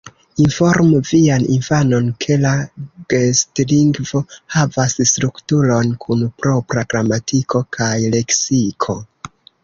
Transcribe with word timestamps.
Informu 0.43 0.99
vian 1.07 1.43
infanon, 1.55 2.05
ke 2.23 2.37
la 2.45 2.53
gestlingvo 3.13 4.21
havas 4.55 4.95
strukturon, 5.09 5.91
kun 6.05 6.23
propra 6.45 6.85
gramatiko 6.95 7.63
kaj 7.79 7.91
leksiko. 8.17 8.97